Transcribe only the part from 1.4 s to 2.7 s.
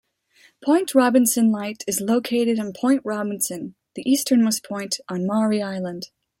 Light is located